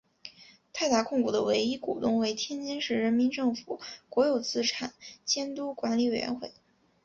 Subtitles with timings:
[0.73, 4.93] 泰达控股的唯一股东为天津市人民政府国有资产
[5.25, 6.51] 监督管理委员会。